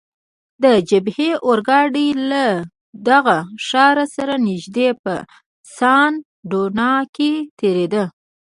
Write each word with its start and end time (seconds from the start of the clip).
د 0.63 0.65
جبهې 0.89 1.31
اورګاډی 1.45 2.07
له 2.31 2.45
دغه 3.07 3.37
ښار 3.65 3.97
سره 4.15 4.33
نږدې 4.47 4.89
په 5.03 5.13
سان 5.77 6.11
ډونا 6.49 6.93
کې 7.15 7.31
تیریده. 7.59 8.03